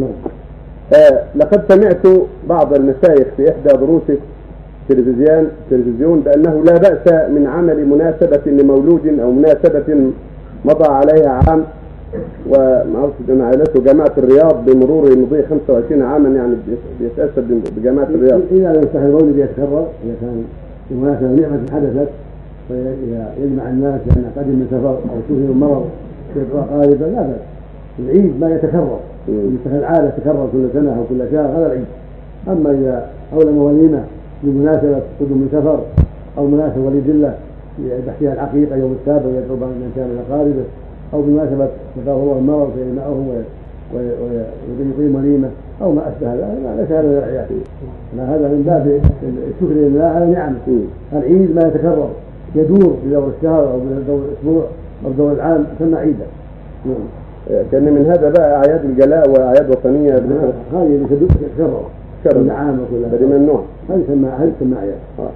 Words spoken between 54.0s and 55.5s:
دور الأسبوع أو دور